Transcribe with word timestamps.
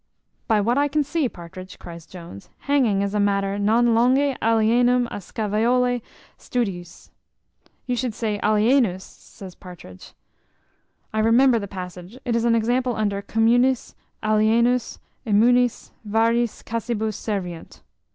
"By 0.47 0.61
what 0.61 0.79
I 0.79 0.87
can 0.87 1.03
see, 1.03 1.29
Partridge," 1.29 1.77
cries 1.77 2.07
Jones, 2.07 2.49
"hanging 2.61 3.03
is 3.03 3.13
a 3.13 3.19
matter 3.19 3.59
non 3.59 3.93
longe 3.93 4.35
alienum 4.41 5.05
a 5.11 5.17
Scaevolae 5.21 6.01
studiis." 6.39 7.11
"You 7.85 7.95
should 7.95 8.15
say 8.15 8.39
alienus," 8.41 9.03
says 9.03 9.53
Partridge, 9.53 10.13
"I 11.13 11.19
remember 11.19 11.59
the 11.59 11.67
passage; 11.67 12.17
it 12.25 12.35
is 12.35 12.45
an 12.45 12.55
example 12.55 12.95
under 12.95 13.21
communis, 13.21 13.93
alienus, 14.23 14.97
immunis, 15.23 15.91
variis 16.03 16.63
casibus 16.63 17.13
serviunt." 17.15 17.81